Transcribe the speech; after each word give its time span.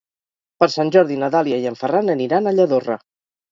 Per 0.63 0.67
Sant 0.75 0.89
Jordi 0.95 1.19
na 1.25 1.29
Dàlia 1.37 1.61
i 1.65 1.69
en 1.73 1.79
Ferran 1.83 2.11
aniran 2.17 2.53
a 2.55 2.57
Lladorre. 2.59 3.01